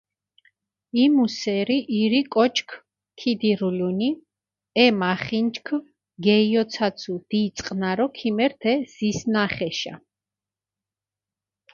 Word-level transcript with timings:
იმუ 1.03 1.25
სერი 1.37 1.75
ირი 2.01 2.21
კოჩქჷ 2.33 2.75
ქიდირულუნი, 3.19 4.09
ე 4.83 4.85
მახინჯქჷ 4.99 5.75
გეიოცაცუ 6.25 7.13
დი 7.29 7.41
წყინარო 7.55 8.07
ქიმერთ 8.17 8.61
ე 8.73 8.73
ზისჷნახეშა. 8.93 9.95